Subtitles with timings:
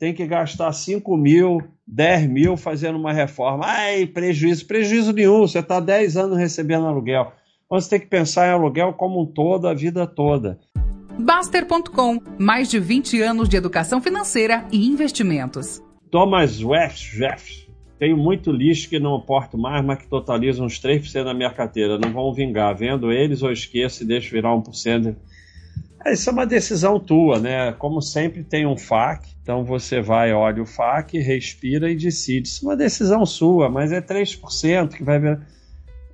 [0.00, 3.66] tem que gastar 5 mil, 10 mil fazendo uma reforma.
[3.66, 7.30] Ai, prejuízo, prejuízo nenhum, você está 10 anos recebendo aluguel.
[7.68, 10.58] Você tem que pensar em aluguel como um todo, a vida toda.
[11.18, 15.82] Baster.com, mais de 20 anos de educação financeira e investimentos.
[16.10, 17.14] Thomas West,
[17.98, 21.98] tenho muito lixo que não porto mais, mas que totaliza uns 3% da minha carteira.
[21.98, 22.74] Não vão vingar.
[22.74, 25.14] Vendo eles ou esqueço e deixo virar 1%.
[26.06, 27.72] Isso é uma decisão tua, né?
[27.72, 32.48] Como sempre tem um FAQ, então você vai, olha o FAQ, respira e decide.
[32.48, 35.40] Isso é uma decisão sua, mas é 3% que vai ver.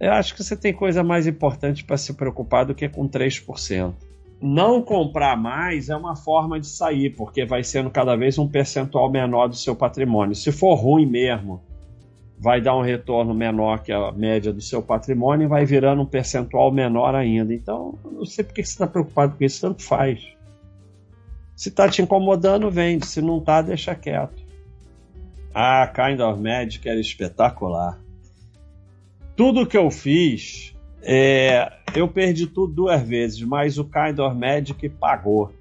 [0.01, 3.95] Eu acho que você tem coisa mais importante para se preocupar do que com 3%.
[4.42, 9.11] Não comprar mais é uma forma de sair, porque vai sendo cada vez um percentual
[9.11, 10.34] menor do seu patrimônio.
[10.34, 11.62] Se for ruim mesmo,
[12.39, 16.07] vai dar um retorno menor que a média do seu patrimônio e vai virando um
[16.07, 17.55] percentual menor ainda.
[17.55, 20.37] Então, não sei por que você está preocupado com isso, tanto faz.
[21.55, 23.07] Se está te incomodando, vende.
[23.07, 24.45] Se não está, deixa quieto.
[25.55, 27.98] Ah, Kind of Magic era espetacular.
[29.34, 34.87] Tudo que eu fiz, é, eu perdi tudo duas vezes, mas o Kind of Magic
[34.91, 35.53] pagou.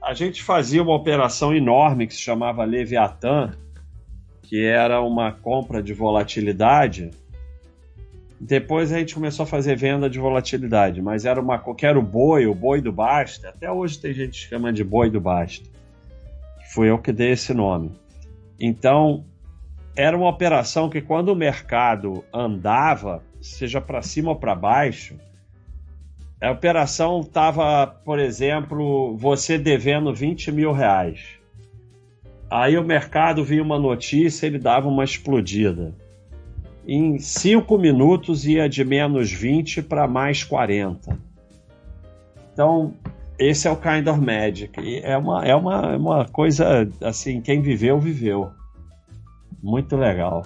[0.00, 3.52] A gente fazia uma operação enorme que se chamava Leviathan,
[4.50, 7.12] que era uma compra de volatilidade.
[8.40, 12.02] Depois a gente começou a fazer venda de volatilidade, mas era uma que era o
[12.02, 13.50] boi, o boi do Basta.
[13.50, 15.64] Até hoje tem gente que chama de boi do Basta.
[16.74, 17.92] Foi eu que dei esse nome.
[18.58, 19.24] Então,
[19.94, 25.14] era uma operação que quando o mercado andava, seja para cima ou para baixo,
[26.42, 31.39] a operação estava, por exemplo, você devendo 20 mil reais.
[32.50, 35.94] Aí o mercado via uma notícia, ele dava uma explodida.
[36.84, 41.16] Em cinco minutos ia de menos 20 para mais 40.
[42.52, 42.92] Então,
[43.38, 44.80] esse é o kind of magic.
[44.80, 48.50] E é uma, é uma, é uma coisa assim, quem viveu, viveu.
[49.62, 50.44] Muito legal.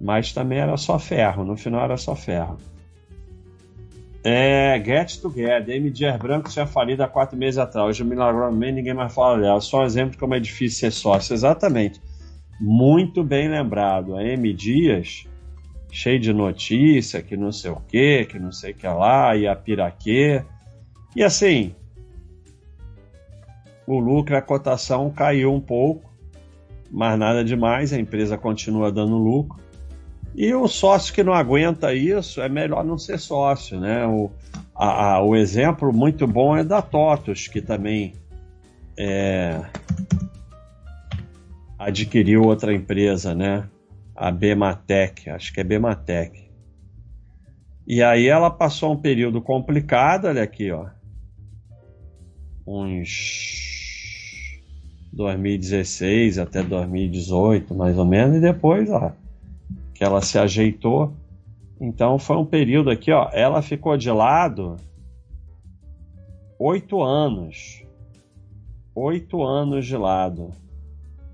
[0.00, 2.56] Mas também era só ferro, no final era só ferro.
[4.22, 7.88] É, Get Together, MDR Branco tinha falido há quatro meses atrás.
[7.88, 9.60] Hoje, milagrosamente, ninguém mais fala dela.
[9.60, 11.32] Só um exemplo de como é difícil ser sócio.
[11.32, 12.00] Exatamente.
[12.60, 14.16] Muito bem lembrado.
[14.16, 15.26] A M Dias,
[15.90, 19.46] cheio de notícia, que não sei o que, que não sei o que lá, e
[19.46, 20.44] a piraquê.
[21.16, 21.74] E assim,
[23.86, 26.08] o lucro, a cotação caiu um pouco,
[26.90, 29.58] mas nada demais, a empresa continua dando lucro.
[30.34, 34.06] E o sócio que não aguenta isso, é melhor não ser sócio, né?
[34.06, 34.30] O,
[34.74, 38.14] a, a, o exemplo muito bom é da TOTOS, que também
[38.98, 39.60] é,
[41.78, 43.68] adquiriu outra empresa, né?
[44.14, 46.48] A Bematec, acho que é Bematec.
[47.86, 50.86] E aí ela passou um período complicado, olha aqui, ó.
[52.66, 53.50] Uns
[55.12, 59.12] 2016 até 2018, mais ou menos, e depois, ó,
[60.00, 61.12] que ela se ajeitou.
[61.78, 63.28] Então foi um período aqui, ó.
[63.34, 64.76] Ela ficou de lado
[66.58, 67.84] oito anos.
[68.94, 70.52] Oito anos de lado.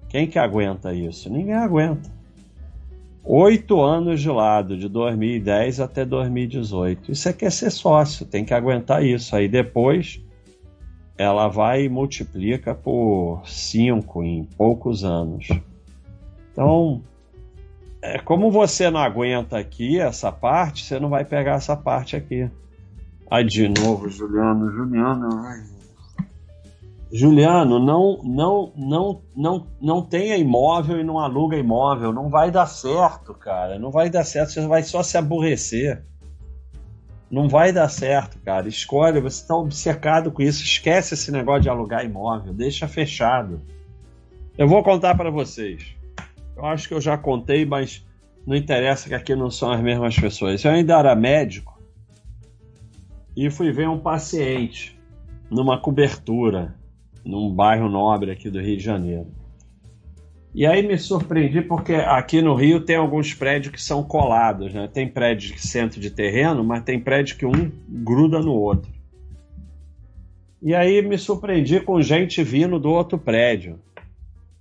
[0.08, 1.30] Quem que aguenta isso?
[1.30, 2.10] Ninguém aguenta.
[3.22, 7.12] Oito anos de lado, de 2010 até 2018.
[7.12, 9.36] Isso é que é ser sócio, tem que aguentar isso.
[9.36, 10.20] Aí depois
[11.16, 15.46] ela vai e multiplica por cinco em poucos anos.
[16.52, 17.00] Então,
[18.14, 22.48] é, como você não aguenta aqui essa parte, você não vai pegar essa parte aqui.
[23.28, 25.28] Aí de novo, Juliano, Juliano.
[25.44, 25.64] Ai.
[27.12, 32.12] Juliano, não, não, não, não, não tenha imóvel e não aluga imóvel.
[32.12, 33.78] Não vai dar certo, cara.
[33.78, 34.52] Não vai dar certo.
[34.52, 36.04] Você vai só se aborrecer.
[37.28, 38.68] Não vai dar certo, cara.
[38.68, 40.62] Escolhe, você está obcecado com isso.
[40.62, 42.52] Esquece esse negócio de alugar imóvel.
[42.52, 43.60] Deixa fechado.
[44.56, 45.96] Eu vou contar para vocês.
[46.56, 48.04] Eu acho que eu já contei, mas
[48.46, 50.64] não interessa que aqui não são as mesmas pessoas.
[50.64, 51.78] Eu ainda era médico
[53.36, 54.98] e fui ver um paciente
[55.50, 56.74] numa cobertura,
[57.24, 59.26] num bairro nobre aqui do Rio de Janeiro.
[60.54, 64.88] E aí me surpreendi porque aqui no Rio tem alguns prédios que são colados, né?
[64.90, 68.90] Tem prédio de centro de terreno, mas tem prédio que um gruda no outro.
[70.62, 73.78] E aí me surpreendi com gente vindo do outro prédio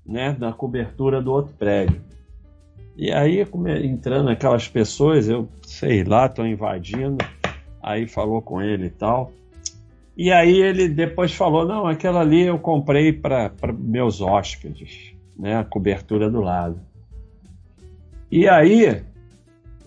[0.05, 2.01] né, na cobertura do outro prédio.
[2.97, 3.45] E aí,
[3.83, 7.17] entrando aquelas pessoas, eu sei lá, estou invadindo,
[7.81, 9.31] aí falou com ele e tal.
[10.15, 15.63] E aí ele depois falou: não, aquela ali eu comprei para meus hóspedes, né, a
[15.65, 16.79] cobertura do lado.
[18.31, 19.03] E aí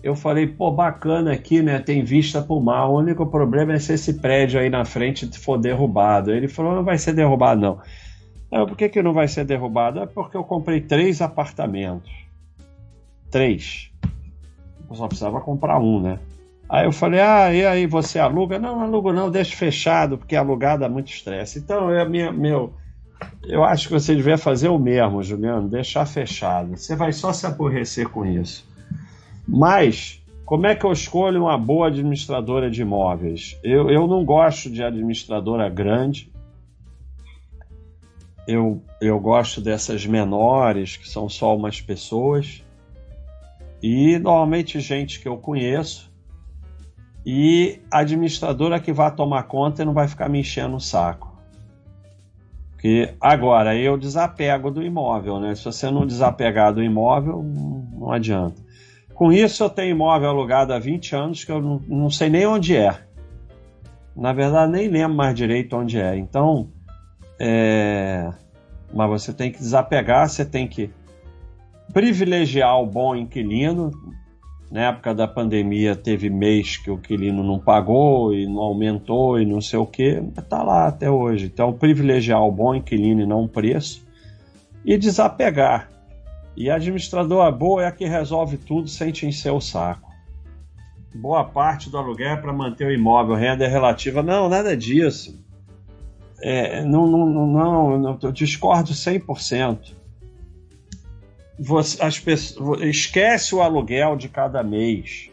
[0.03, 2.89] eu falei: pô, bacana aqui, né, tem vista para o mar.
[2.89, 6.31] O único problema é se esse prédio aí na frente for derrubado.
[6.31, 7.79] Ele falou: não vai ser derrubado, não
[8.51, 9.99] Não, por que, que não vai ser derrubado?
[9.99, 12.11] É porque eu comprei três apartamentos.
[13.29, 13.91] Três.
[14.89, 16.19] Eu só precisava comprar um, né?
[16.67, 18.59] Aí eu falei, ah, e aí você aluga?
[18.59, 21.59] Não, não alugo não, deixa fechado, porque alugado dá muito estresse.
[21.59, 22.73] Então, é minha, meu,
[23.43, 26.77] eu acho que você devia fazer o mesmo, Juliano, deixar fechado.
[26.77, 28.67] Você vai só se aborrecer com isso.
[29.47, 33.57] Mas, como é que eu escolho uma boa administradora de imóveis?
[33.63, 36.31] Eu, eu não gosto de administradora grande.
[38.51, 42.63] Eu, eu gosto dessas menores, que são só umas pessoas.
[43.79, 46.11] E normalmente gente que eu conheço.
[47.23, 51.37] E administradora que vai tomar conta e não vai ficar me enchendo o saco.
[52.71, 55.53] Porque agora eu desapego do imóvel, né?
[55.53, 58.55] Se você não desapegar do imóvel, não adianta.
[59.13, 62.47] Com isso, eu tenho imóvel alugado há 20 anos que eu não, não sei nem
[62.47, 62.97] onde é.
[64.15, 66.17] Na verdade, nem lembro mais direito onde é.
[66.17, 66.71] Então,
[67.39, 68.31] é...
[68.93, 70.89] mas você tem que desapegar, você tem que
[71.93, 73.91] privilegiar o bom inquilino.
[74.71, 79.45] Na época da pandemia, teve mês que o inquilino não pagou e não aumentou e
[79.45, 81.47] não sei o que, está lá até hoje.
[81.47, 84.07] Então, privilegiar o bom inquilino e não o preço
[84.85, 85.89] e desapegar.
[86.55, 90.09] E a administradora boa é a que resolve tudo sem te encher o saco.
[91.15, 94.21] Boa parte do aluguel é para manter o imóvel, renda é relativa.
[94.21, 95.43] Não, nada disso.
[96.41, 99.93] É, não, não, não, não, eu discordo 100%.
[101.59, 105.29] Você, as pessoas, esquece o aluguel de cada mês.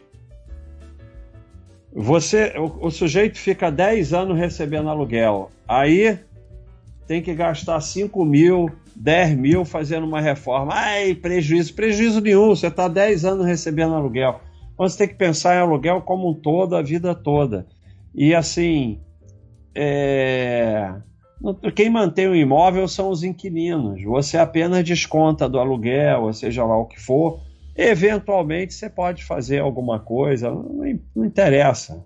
[1.93, 5.49] Você, o, o sujeito fica 10 anos recebendo aluguel.
[5.67, 6.19] Aí
[7.07, 8.69] tem que gastar 5 mil
[8.99, 10.73] 10 mil fazendo uma reforma.
[10.73, 11.73] Ai, prejuízo.
[11.73, 14.41] Prejuízo nenhum, você está 10 anos recebendo aluguel.
[14.73, 17.67] Então, você tem que pensar em aluguel como um todo, a vida toda.
[18.13, 18.99] E assim,
[19.79, 20.95] é...
[21.75, 24.03] quem mantém o imóvel são os inquilinos.
[24.03, 27.39] Você apenas desconta do aluguel, ou seja lá o que for.
[27.75, 32.03] Eventualmente você pode fazer alguma coisa, não, não interessa.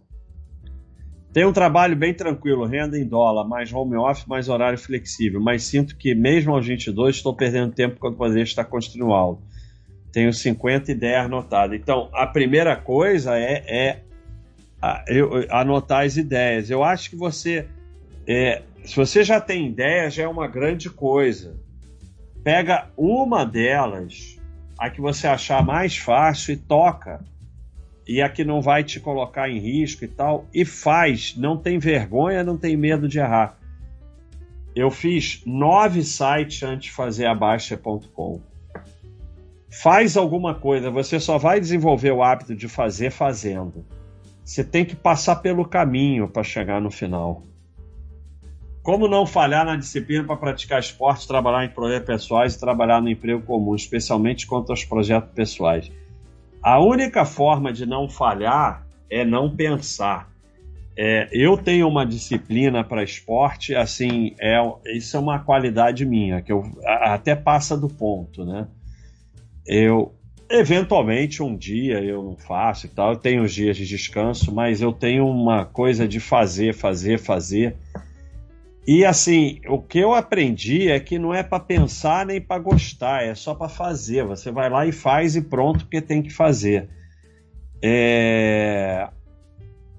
[1.32, 5.64] Tem um trabalho bem tranquilo, renda em dólar, mais home office, mais horário flexível, mas
[5.64, 9.42] sinto que mesmo aos 22 estou perdendo tempo quando poderia estar construindo algo.
[10.12, 11.80] Tenho 50 ideias anotadas.
[11.80, 14.04] Então, a primeira coisa é, é
[14.82, 16.70] a, eu, anotar as ideias.
[16.70, 17.68] Eu acho que você,
[18.28, 21.56] é, se você já tem ideias, já é uma grande coisa.
[22.44, 24.40] Pega uma delas,
[24.78, 27.24] a que você achar mais fácil e toca
[28.08, 31.78] e a que não vai te colocar em risco e tal, e faz, não tem
[31.78, 33.58] vergonha, não tem medo de errar.
[34.76, 38.42] Eu fiz nove sites antes de fazer a Baixa.com.
[39.70, 43.86] Faz alguma coisa, você só vai desenvolver o hábito de fazer fazendo.
[44.52, 47.42] Você tem que passar pelo caminho para chegar no final.
[48.84, 53.08] Como não falhar na disciplina para praticar esporte, trabalhar em projetos pessoais e trabalhar no
[53.08, 55.90] emprego comum, especialmente quanto aos projetos pessoais?
[56.62, 60.30] A única forma de não falhar é não pensar.
[60.98, 64.58] É, eu tenho uma disciplina para esporte, assim, é,
[64.94, 68.68] isso é uma qualidade minha, que eu até passa do ponto, né?
[69.66, 70.14] Eu,
[70.52, 74.82] eventualmente, um dia eu não faço e tal, eu tenho os dias de descanso, mas
[74.82, 77.76] eu tenho uma coisa de fazer, fazer, fazer.
[78.86, 83.24] E assim, o que eu aprendi é que não é para pensar nem para gostar,
[83.24, 84.26] é só para fazer.
[84.26, 86.90] Você vai lá e faz e pronto, porque tem que fazer.
[87.82, 89.08] É...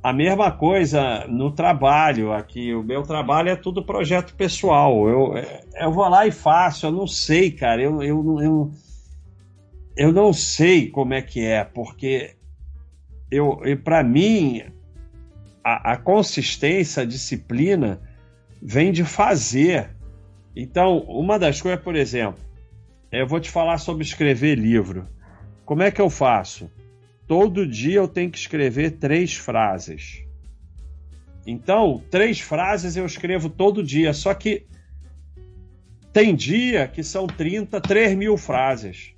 [0.02, 2.74] A mesma coisa no trabalho aqui.
[2.74, 5.08] O meu trabalho é tudo projeto pessoal.
[5.08, 5.34] Eu,
[5.76, 6.86] eu vou lá e faço.
[6.86, 7.80] Eu não sei, cara.
[7.80, 8.72] Eu, eu, eu,
[9.96, 12.36] eu não sei como é que é, porque
[13.30, 14.62] eu, para mim
[15.62, 18.00] a, a consistência, a disciplina
[18.60, 19.90] vem de fazer.
[20.54, 22.42] Então, uma das coisas, por exemplo,
[23.10, 25.06] eu vou te falar sobre escrever livro.
[25.64, 26.70] Como é que eu faço?
[27.26, 30.24] Todo dia eu tenho que escrever três frases.
[31.46, 34.66] Então, três frases eu escrevo todo dia, só que
[36.12, 39.14] tem dia que são 30, 3 mil frases.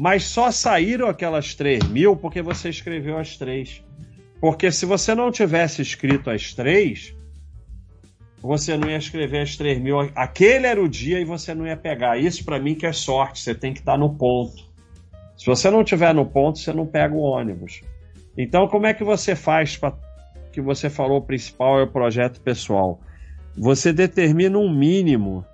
[0.00, 3.82] Mas só saíram aquelas 3 mil porque você escreveu as três.
[4.40, 7.12] Porque se você não tivesse escrito as três,
[8.40, 9.98] você não ia escrever as 3 mil.
[10.14, 12.16] Aquele era o dia e você não ia pegar.
[12.16, 14.62] Isso para mim que é sorte, você tem que estar no ponto.
[15.36, 17.80] Se você não estiver no ponto, você não pega o ônibus.
[18.36, 19.98] Então, como é que você faz para
[20.52, 23.00] que você falou o principal é o projeto pessoal?
[23.56, 25.44] Você determina um mínimo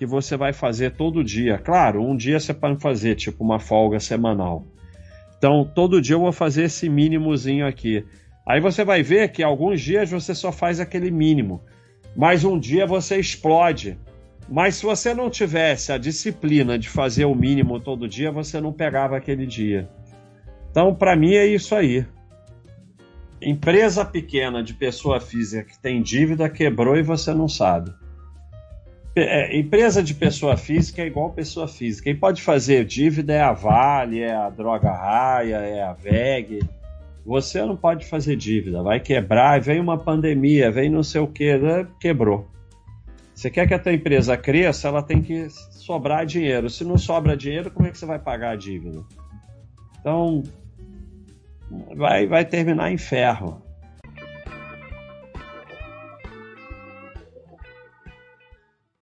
[0.00, 1.58] que você vai fazer todo dia.
[1.58, 4.64] Claro, um dia você pode fazer, tipo uma folga semanal.
[5.36, 8.06] Então, todo dia eu vou fazer esse mínimozinho aqui.
[8.48, 11.60] Aí você vai ver que alguns dias você só faz aquele mínimo
[12.16, 13.98] mas um dia você explode
[14.48, 18.72] Mas se você não tivesse a disciplina de fazer o mínimo todo dia, você não
[18.72, 19.86] pegava aquele dia.
[20.70, 22.06] Então, para mim, é isso aí.
[23.42, 27.92] Empresa pequena de pessoa física que tem dívida quebrou e você não sabe.
[29.16, 32.04] É, empresa de pessoa física é igual pessoa física.
[32.04, 36.60] Quem pode fazer dívida é a Vale, é a Droga Raia, é a VEG.
[37.26, 41.58] Você não pode fazer dívida, vai quebrar, vem uma pandemia, vem não sei o que,
[41.58, 41.86] né?
[42.00, 42.48] quebrou.
[43.34, 46.68] Você quer que a tua empresa cresça, ela tem que sobrar dinheiro.
[46.68, 49.02] Se não sobra dinheiro, como é que você vai pagar a dívida?
[49.98, 50.42] Então,
[51.96, 53.62] vai, vai terminar em ferro.